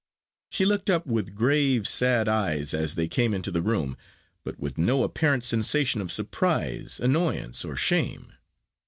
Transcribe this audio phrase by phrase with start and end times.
[0.49, 3.95] She looked up with grave sad eyes as they came into the room,
[4.43, 8.33] but with no apparent sensation of surprise, annoyance, or shame.